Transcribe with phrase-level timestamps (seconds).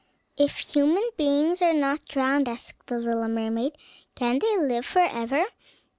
[0.35, 3.73] "If human beings are not drowned," asked the little mermaid,
[4.15, 5.45] "can they live forever?